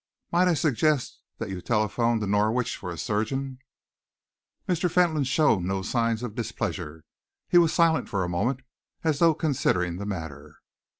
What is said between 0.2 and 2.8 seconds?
Might I suggest that you telephone to Norwich